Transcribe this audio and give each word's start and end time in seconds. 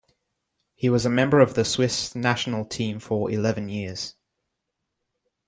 He 0.73 0.89
was 0.89 1.05
a 1.05 1.11
member 1.11 1.39
of 1.41 1.53
the 1.53 1.63
Swiss 1.63 2.15
national 2.15 2.65
team 2.65 2.99
for 2.99 3.29
eleven 3.29 3.69
years. 3.69 4.15